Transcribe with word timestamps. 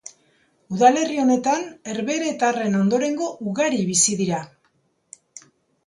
Udalerri 0.75 1.19
honetan 1.23 1.67
herbeheretarren 1.93 2.81
ondorengo 2.83 3.31
ugari 3.53 3.87
bizi 3.95 4.21
dira. 4.27 4.45